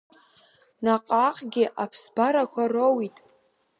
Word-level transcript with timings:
Наҟааҟгьы 0.83 1.65
аԥсҭбарақәа 1.83 2.63
роуит. 2.73 3.17